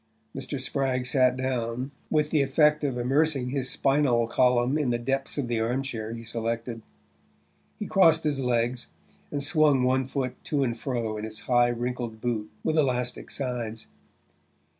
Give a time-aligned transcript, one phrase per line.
[0.35, 0.59] Mr.
[0.59, 5.47] Spragg sat down, with the effect of immersing his spinal column in the depths of
[5.47, 6.81] the arm chair he selected.
[7.77, 8.87] He crossed his legs,
[9.29, 13.85] and swung one foot to and fro in its high wrinkled boot with elastic sides.